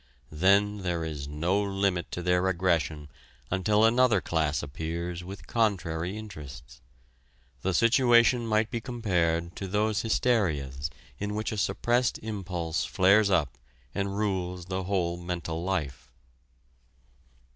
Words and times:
Then 0.31 0.79
there 0.79 1.05
is 1.05 1.27
no 1.27 1.61
limit 1.61 2.09
to 2.09 2.23
their 2.23 2.47
aggression 2.47 3.07
until 3.51 3.85
another 3.85 4.19
class 4.19 4.63
appears 4.63 5.23
with 5.23 5.45
contrary 5.45 6.17
interests. 6.17 6.81
The 7.61 7.75
situation 7.75 8.47
might 8.47 8.71
be 8.71 8.81
compared 8.81 9.55
to 9.57 9.67
those 9.67 10.01
hysterias 10.01 10.89
in 11.19 11.35
which 11.35 11.51
a 11.51 11.55
suppressed 11.57 12.17
impulse 12.23 12.83
flares 12.83 13.29
up 13.29 13.59
and 13.93 14.17
rules 14.17 14.65
the 14.65 14.85
whole 14.85 15.17
mental 15.17 15.63
life. 15.63 16.11